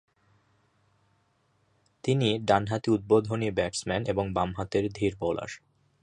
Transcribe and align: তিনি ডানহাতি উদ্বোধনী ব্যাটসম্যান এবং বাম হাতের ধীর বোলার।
তিনি 2.03 2.29
ডানহাতি 2.45 2.89
উদ্বোধনী 2.91 3.49
ব্যাটসম্যান 3.51 4.01
এবং 4.07 4.25
বাম 4.33 4.49
হাতের 4.57 4.85
ধীর 4.93 5.13
বোলার। 5.19 5.51